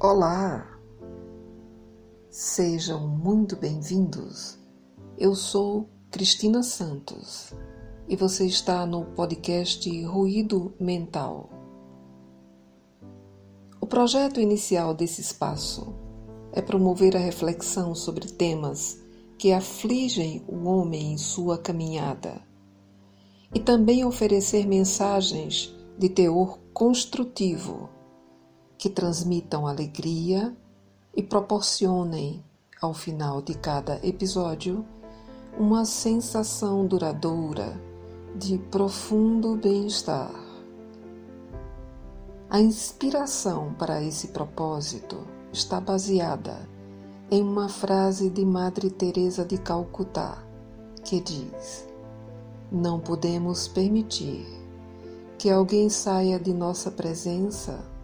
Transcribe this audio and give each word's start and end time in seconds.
Olá! 0.00 0.78
Sejam 2.30 3.08
muito 3.08 3.56
bem-vindos. 3.56 4.56
Eu 5.18 5.34
sou 5.34 5.88
Cristina 6.08 6.62
Santos 6.62 7.52
e 8.08 8.14
você 8.14 8.46
está 8.46 8.86
no 8.86 9.06
podcast 9.06 9.90
Ruído 10.04 10.72
Mental. 10.78 11.50
O 13.80 13.88
projeto 13.88 14.38
inicial 14.38 14.94
desse 14.94 15.20
espaço 15.20 15.92
é 16.52 16.62
promover 16.62 17.16
a 17.16 17.20
reflexão 17.20 17.92
sobre 17.92 18.28
temas 18.28 19.02
que 19.36 19.52
afligem 19.52 20.44
o 20.46 20.68
homem 20.68 21.14
em 21.14 21.18
sua 21.18 21.58
caminhada 21.58 22.40
e 23.52 23.58
também 23.58 24.04
oferecer 24.04 24.64
mensagens 24.64 25.74
de 25.98 26.08
teor 26.08 26.56
construtivo 26.72 27.97
que 28.78 28.88
transmitam 28.88 29.66
alegria 29.66 30.56
e 31.14 31.22
proporcionem, 31.22 32.44
ao 32.80 32.94
final 32.94 33.42
de 33.42 33.54
cada 33.54 33.98
episódio, 34.06 34.86
uma 35.58 35.84
sensação 35.84 36.86
duradoura 36.86 37.76
de 38.36 38.56
profundo 38.56 39.56
bem-estar. 39.56 40.30
A 42.48 42.60
inspiração 42.60 43.74
para 43.74 44.00
esse 44.00 44.28
propósito 44.28 45.26
está 45.52 45.80
baseada 45.80 46.56
em 47.30 47.42
uma 47.42 47.68
frase 47.68 48.30
de 48.30 48.44
Madre 48.44 48.90
Teresa 48.90 49.44
de 49.44 49.58
Calcutá, 49.58 50.38
que 51.04 51.20
diz: 51.20 51.84
Não 52.70 53.00
podemos 53.00 53.66
permitir 53.66 54.46
que 55.36 55.50
alguém 55.50 55.90
saia 55.90 56.38
de 56.38 56.54
nossa 56.54 56.92
presença 56.92 57.97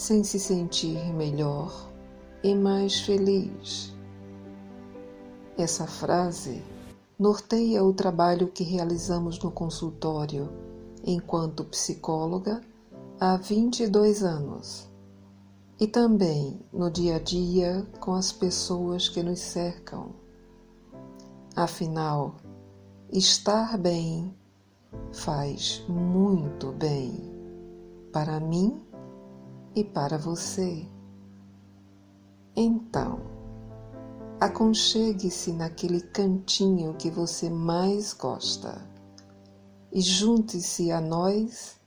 sem 0.00 0.24
se 0.24 0.40
sentir 0.40 1.12
melhor 1.12 1.92
e 2.42 2.54
mais 2.54 3.02
feliz. 3.02 3.94
Essa 5.58 5.86
frase 5.86 6.64
norteia 7.18 7.84
o 7.84 7.92
trabalho 7.92 8.48
que 8.48 8.64
realizamos 8.64 9.38
no 9.40 9.50
consultório 9.50 10.48
enquanto 11.04 11.66
psicóloga 11.66 12.62
há 13.20 13.36
22 13.36 14.22
anos 14.22 14.88
e 15.78 15.86
também 15.86 16.58
no 16.72 16.90
dia 16.90 17.16
a 17.16 17.18
dia 17.18 17.86
com 18.00 18.14
as 18.14 18.32
pessoas 18.32 19.06
que 19.06 19.22
nos 19.22 19.40
cercam. 19.40 20.14
Afinal, 21.54 22.36
estar 23.12 23.76
bem 23.76 24.34
faz 25.12 25.84
muito 25.86 26.72
bem 26.72 27.20
para 28.10 28.40
mim 28.40 28.89
e 29.74 29.84
para 29.84 30.18
você. 30.18 30.86
Então, 32.56 33.20
aconchegue-se 34.40 35.52
naquele 35.52 36.00
cantinho 36.00 36.94
que 36.94 37.10
você 37.10 37.48
mais 37.48 38.12
gosta 38.12 38.86
e 39.92 40.00
junte-se 40.00 40.90
a 40.90 41.00
nós 41.00 41.78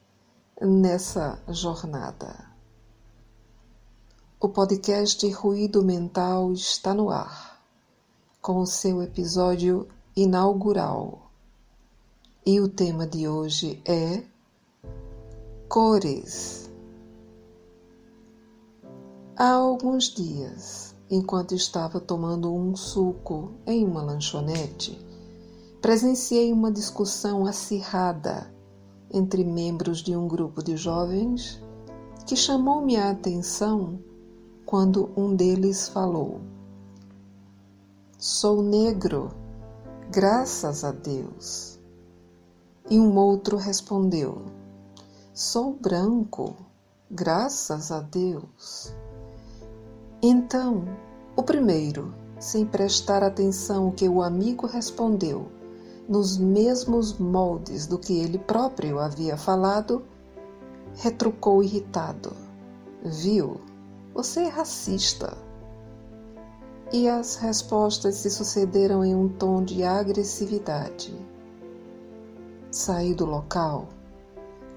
nessa 0.61 1.41
jornada. 1.49 2.51
O 4.39 4.49
podcast 4.49 5.25
Ruído 5.31 5.83
Mental 5.83 6.51
está 6.51 6.93
no 6.93 7.09
ar, 7.09 7.63
com 8.41 8.59
o 8.59 8.65
seu 8.65 9.01
episódio 9.01 9.87
inaugural. 10.15 11.31
E 12.45 12.59
o 12.59 12.67
tema 12.67 13.07
de 13.07 13.25
hoje 13.25 13.81
é 13.85 14.21
Cores. 15.69 16.72
Há 19.35 19.53
alguns 19.53 20.13
dias, 20.13 20.95
enquanto 21.09 21.55
estava 21.55 21.99
tomando 21.99 22.53
um 22.53 22.75
suco 22.75 23.53
em 23.65 23.83
uma 23.83 24.03
lanchonete, 24.03 24.95
presenciei 25.81 26.53
uma 26.53 26.71
discussão 26.71 27.43
acirrada 27.47 28.53
entre 29.11 29.43
membros 29.43 30.03
de 30.03 30.15
um 30.15 30.27
grupo 30.27 30.63
de 30.63 30.77
jovens 30.77 31.59
que 32.27 32.35
chamou 32.35 32.85
minha 32.85 33.09
atenção 33.09 33.99
quando 34.67 35.09
um 35.17 35.35
deles 35.35 35.89
falou: 35.89 36.39
Sou 38.19 38.61
negro, 38.61 39.31
graças 40.11 40.83
a 40.83 40.91
Deus. 40.91 41.79
E 42.87 42.99
um 42.99 43.17
outro 43.17 43.57
respondeu: 43.57 44.43
Sou 45.33 45.73
branco, 45.73 46.55
graças 47.09 47.91
a 47.91 47.99
Deus. 47.99 48.93
Então, 50.25 50.85
o 51.35 51.43
primeiro, 51.43 52.15
sem 52.39 52.65
prestar 52.65 53.21
atenção 53.21 53.87
ao 53.87 53.91
que 53.91 54.07
o 54.07 54.21
amigo 54.21 54.65
respondeu, 54.65 55.51
nos 56.07 56.37
mesmos 56.37 57.19
moldes 57.19 57.87
do 57.87 57.99
que 57.99 58.19
ele 58.19 58.39
próprio 58.39 58.99
havia 58.99 59.35
falado, 59.35 60.01
retrucou 60.95 61.61
irritado: 61.61 62.31
Viu, 63.03 63.59
você 64.13 64.43
é 64.43 64.47
racista. 64.47 65.37
E 66.93 67.09
as 67.09 67.35
respostas 67.35 68.15
se 68.15 68.29
sucederam 68.29 69.03
em 69.03 69.13
um 69.13 69.27
tom 69.27 69.61
de 69.61 69.83
agressividade. 69.83 71.13
Saí 72.71 73.13
do 73.13 73.25
local 73.25 73.89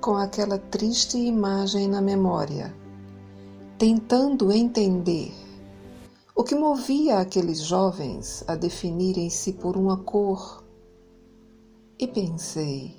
com 0.01 0.17
aquela 0.17 0.59
triste 0.59 1.17
imagem 1.17 1.87
na 1.87 2.01
memória 2.01 2.75
tentando 3.79 4.51
entender 4.51 5.35
o 6.35 6.43
que 6.43 6.55
movia 6.55 7.19
aqueles 7.19 7.61
jovens 7.61 8.43
a 8.47 8.55
definirem-se 8.55 9.53
por 9.53 9.77
uma 9.77 9.99
cor. 9.99 10.65
E 11.99 12.07
pensei: 12.07 12.97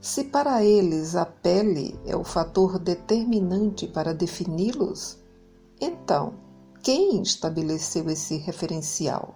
se 0.00 0.24
para 0.24 0.64
eles 0.64 1.14
a 1.14 1.26
pele 1.26 1.98
é 2.06 2.16
o 2.16 2.24
fator 2.24 2.78
determinante 2.78 3.86
para 3.86 4.14
defini-los, 4.14 5.18
então 5.78 6.32
quem 6.82 7.20
estabeleceu 7.20 8.08
esse 8.08 8.38
referencial? 8.38 9.34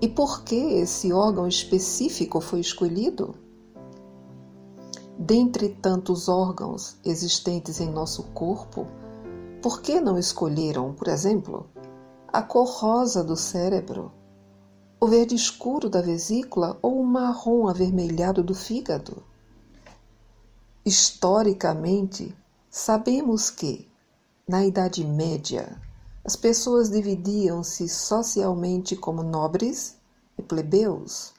E 0.00 0.08
por 0.08 0.42
que 0.42 0.54
esse 0.54 1.12
órgão 1.12 1.46
específico 1.46 2.40
foi 2.40 2.60
escolhido? 2.60 3.34
Dentre 5.18 5.68
tantos 5.68 6.28
órgãos 6.28 6.96
existentes 7.04 7.80
em 7.80 7.90
nosso 7.90 8.22
corpo, 8.34 8.86
por 9.64 9.80
que 9.80 9.98
não 9.98 10.18
escolheram, 10.18 10.92
por 10.92 11.08
exemplo, 11.08 11.66
a 12.30 12.42
cor 12.42 12.68
rosa 12.68 13.24
do 13.24 13.34
cérebro, 13.34 14.12
o 15.00 15.06
verde 15.06 15.34
escuro 15.34 15.88
da 15.88 16.02
vesícula 16.02 16.78
ou 16.82 17.00
o 17.00 17.06
marrom 17.06 17.66
avermelhado 17.66 18.42
do 18.42 18.54
fígado? 18.54 19.22
Historicamente, 20.84 22.36
sabemos 22.70 23.48
que, 23.48 23.90
na 24.46 24.66
Idade 24.66 25.02
Média, 25.02 25.80
as 26.22 26.36
pessoas 26.36 26.90
dividiam-se 26.90 27.88
socialmente 27.88 28.94
como 28.94 29.22
nobres 29.22 29.96
e 30.36 30.42
plebeus. 30.42 31.32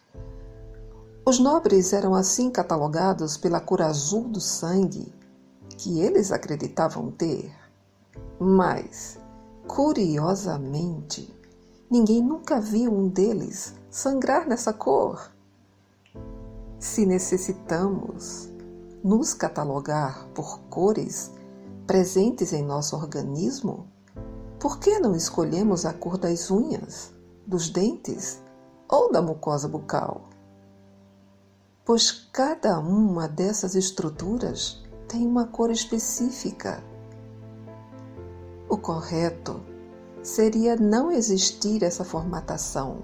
Os 1.24 1.38
nobres 1.38 1.94
eram 1.94 2.16
assim 2.16 2.50
catalogados 2.50 3.38
pela 3.38 3.60
cor 3.60 3.84
azul 3.84 4.24
do 4.24 4.42
sangue 4.42 5.14
que 5.78 6.00
eles 6.00 6.32
acreditavam 6.32 7.12
ter. 7.12 7.65
Mas, 8.40 9.18
curiosamente, 9.68 11.34
ninguém 11.90 12.22
nunca 12.22 12.60
viu 12.60 12.94
um 12.94 13.08
deles 13.08 13.74
sangrar 13.90 14.48
nessa 14.48 14.74
cor. 14.74 15.32
Se 16.78 17.06
necessitamos 17.06 18.50
nos 19.04 19.34
catalogar 19.34 20.28
por 20.34 20.60
cores 20.70 21.32
presentes 21.88 22.52
em 22.52 22.64
nosso 22.64 22.96
organismo, 22.96 23.88
por 24.60 24.80
que 24.80 25.00
não 25.00 25.16
escolhemos 25.16 25.86
a 25.86 25.94
cor 25.94 26.18
das 26.18 26.52
unhas, 26.52 27.14
dos 27.48 27.70
dentes 27.70 28.42
ou 28.90 29.12
da 29.12 29.22
mucosa 29.22 29.68
bucal? 29.68 30.28
Pois 31.86 32.12
cada 32.34 32.80
uma 32.80 33.28
dessas 33.28 33.76
estruturas 33.76 34.84
tem 35.08 35.26
uma 35.26 35.48
cor 35.48 35.70
específica 35.70 36.84
correto 38.86 39.60
seria 40.22 40.76
não 40.76 41.12
existir 41.12 41.82
essa 41.82 42.04
formatação. 42.04 43.00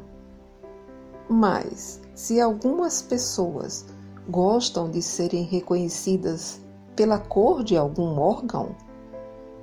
Mas, 1.28 2.00
se 2.13 2.39
algumas 2.39 3.01
pessoas 3.01 3.88
gostam 4.30 4.92
de 4.92 5.01
serem 5.01 5.42
reconhecidas 5.44 6.62
pela 6.95 7.18
cor 7.18 7.63
de 7.63 7.75
algum 7.75 8.19
órgão, 8.19 8.75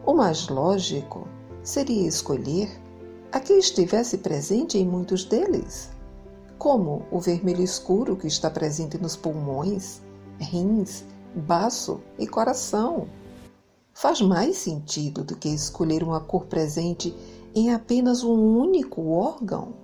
o 0.05 0.13
mais 0.13 0.49
lógico 0.49 1.29
seria 1.63 2.09
escolher 2.09 2.69
a 3.31 3.39
que 3.39 3.53
estivesse 3.53 4.19
presente 4.19 4.77
em 4.77 4.89
muitos 4.89 5.25
deles, 5.25 5.89
como 6.59 7.07
o 7.13 7.21
vermelho 7.21 7.63
escuro 7.63 8.17
que 8.17 8.27
está 8.27 8.51
presente 8.51 8.99
nos 8.99 9.15
pulmões, 9.15 10.01
rins, 10.41 11.05
baço 11.33 12.01
e 12.19 12.27
coração 12.27 13.07
faz 13.99 14.21
mais 14.21 14.59
sentido 14.59 15.25
do 15.25 15.35
que 15.35 15.49
escolher 15.49 16.05
uma 16.05 16.21
cor 16.21 16.45
presente 16.45 17.13
em 17.53 17.75
apenas 17.75 18.23
um 18.23 18.57
único 18.57 19.11
órgão? 19.11 19.75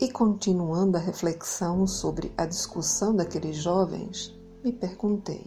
E 0.00 0.08
continuando 0.08 0.96
a 0.96 1.00
reflexão 1.00 1.84
sobre 1.84 2.32
a 2.38 2.46
discussão 2.46 3.16
daqueles 3.16 3.56
jovens, 3.56 4.32
me 4.62 4.72
perguntei: 4.72 5.44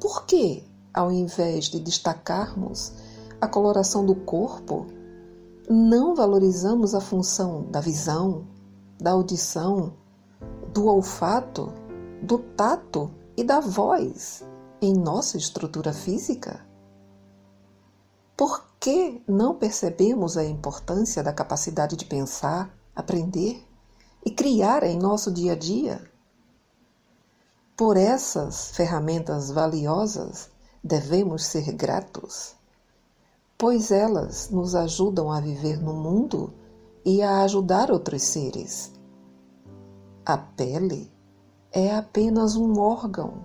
por 0.00 0.26
que, 0.26 0.64
ao 0.92 1.12
invés 1.12 1.66
de 1.66 1.78
destacarmos 1.78 2.92
a 3.40 3.46
coloração 3.46 4.04
do 4.04 4.16
corpo, 4.16 4.88
não 5.68 6.16
valorizamos 6.16 6.96
a 6.96 7.00
função 7.00 7.62
da 7.70 7.80
visão, 7.80 8.44
da 9.00 9.12
audição, 9.12 9.92
do 10.74 10.86
olfato, 10.86 11.72
do 12.20 12.38
tato 12.38 13.08
e 13.36 13.44
da 13.44 13.60
voz 13.60 14.49
em 14.80 14.94
nossa 14.94 15.36
estrutura 15.36 15.92
física? 15.92 16.66
Por 18.36 18.64
que 18.80 19.22
não 19.28 19.54
percebemos 19.54 20.36
a 20.36 20.44
importância 20.44 21.22
da 21.22 21.32
capacidade 21.32 21.96
de 21.96 22.06
pensar, 22.06 22.74
aprender 22.96 23.62
e 24.24 24.30
criar 24.30 24.82
em 24.82 24.98
nosso 24.98 25.30
dia 25.30 25.52
a 25.52 25.56
dia? 25.56 26.10
Por 27.76 27.96
essas 27.96 28.70
ferramentas 28.70 29.50
valiosas 29.50 30.50
devemos 30.82 31.44
ser 31.44 31.72
gratos, 31.72 32.54
pois 33.58 33.90
elas 33.90 34.50
nos 34.50 34.74
ajudam 34.74 35.30
a 35.30 35.40
viver 35.40 35.80
no 35.80 35.92
mundo 35.92 36.54
e 37.04 37.22
a 37.22 37.42
ajudar 37.42 37.90
outros 37.90 38.22
seres. 38.22 38.92
A 40.24 40.36
pele 40.36 41.10
é 41.72 41.94
apenas 41.94 42.56
um 42.56 42.78
órgão. 42.78 43.44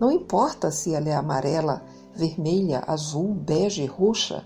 Não 0.00 0.10
importa 0.10 0.70
se 0.70 0.94
ela 0.94 1.10
é 1.10 1.14
amarela, 1.14 1.82
vermelha, 2.14 2.82
azul, 2.86 3.34
bege, 3.34 3.84
roxa, 3.84 4.44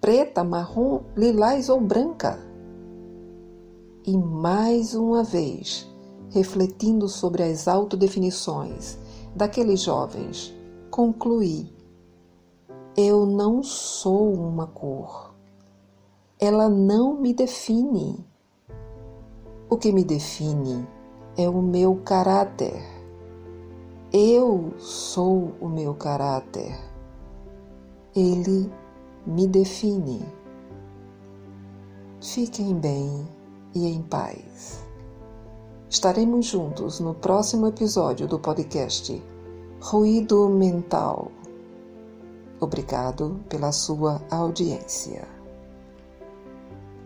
preta, 0.00 0.42
marrom, 0.42 1.02
lilás 1.16 1.68
ou 1.68 1.80
branca. 1.80 2.38
E 4.04 4.16
mais 4.16 4.94
uma 4.94 5.22
vez, 5.22 5.88
refletindo 6.30 7.08
sobre 7.08 7.44
as 7.44 7.68
autodefinições 7.68 8.98
daqueles 9.36 9.80
jovens, 9.80 10.52
concluí: 10.90 11.72
eu 12.96 13.24
não 13.24 13.62
sou 13.62 14.34
uma 14.34 14.66
cor. 14.66 15.32
Ela 16.38 16.68
não 16.68 17.14
me 17.14 17.32
define. 17.32 18.26
O 19.70 19.76
que 19.76 19.92
me 19.92 20.02
define 20.02 20.86
é 21.36 21.48
o 21.48 21.62
meu 21.62 21.96
caráter. 22.04 22.99
Eu 24.12 24.74
sou 24.76 25.52
o 25.60 25.68
meu 25.68 25.94
caráter. 25.94 26.76
Ele 28.12 28.68
me 29.24 29.46
define. 29.46 30.20
Fiquem 32.20 32.74
bem 32.74 33.24
e 33.72 33.86
em 33.86 34.02
paz. 34.02 34.84
Estaremos 35.88 36.46
juntos 36.46 36.98
no 36.98 37.14
próximo 37.14 37.68
episódio 37.68 38.26
do 38.26 38.36
podcast 38.36 39.22
Ruído 39.80 40.48
Mental. 40.48 41.30
Obrigado 42.58 43.38
pela 43.48 43.70
sua 43.70 44.20
audiência. 44.28 45.39